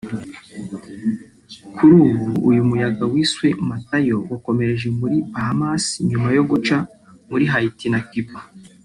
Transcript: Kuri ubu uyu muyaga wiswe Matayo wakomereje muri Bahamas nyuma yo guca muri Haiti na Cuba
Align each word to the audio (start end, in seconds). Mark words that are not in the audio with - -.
Kuri 1.75 1.95
ubu 2.09 2.29
uyu 2.49 2.61
muyaga 2.69 3.03
wiswe 3.13 3.47
Matayo 3.69 4.17
wakomereje 4.31 4.87
muri 4.99 5.17
Bahamas 5.31 5.83
nyuma 6.09 6.27
yo 6.37 6.43
guca 6.49 6.77
muri 7.29 7.45
Haiti 7.53 7.87
na 7.93 8.01
Cuba 8.11 8.39